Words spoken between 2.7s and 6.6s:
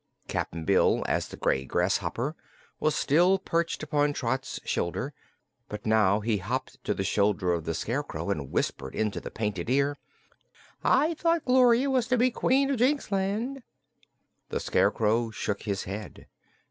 was still perched upon Trot's shoulder, but now he